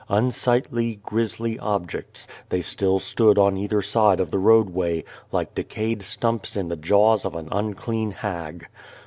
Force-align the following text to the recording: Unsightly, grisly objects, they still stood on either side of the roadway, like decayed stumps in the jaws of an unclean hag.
Unsightly, 0.09 0.95
grisly 1.03 1.59
objects, 1.59 2.25
they 2.49 2.59
still 2.59 2.97
stood 2.97 3.37
on 3.37 3.55
either 3.55 3.83
side 3.83 4.19
of 4.19 4.31
the 4.31 4.39
roadway, 4.39 5.03
like 5.31 5.53
decayed 5.53 6.01
stumps 6.01 6.57
in 6.57 6.69
the 6.69 6.75
jaws 6.75 7.23
of 7.23 7.35
an 7.35 7.47
unclean 7.51 8.09
hag. 8.09 8.65